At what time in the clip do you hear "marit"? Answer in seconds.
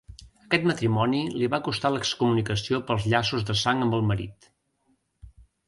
4.11-4.51